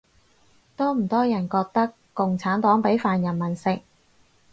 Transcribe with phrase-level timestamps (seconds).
[0.75, 3.81] 多唔多人覺得共產黨畀飯人民食